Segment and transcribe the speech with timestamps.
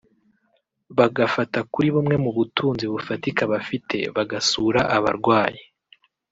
[0.97, 5.61] bagafata kuri bumwe mu butunzi bufatika bafite bagasura abarwayi